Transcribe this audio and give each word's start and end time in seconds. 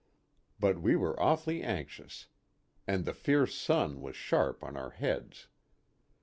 But 0.59 0.81
we 0.81 0.95
were 0.95 1.21
awfully 1.21 1.61
anxious. 1.61 2.25
And 2.87 3.05
the 3.05 3.13
fierce 3.13 3.53
sun 3.53 4.01
was 4.01 4.15
sharp 4.15 4.63
on 4.63 4.75
our 4.75 4.89
heads. 4.89 5.47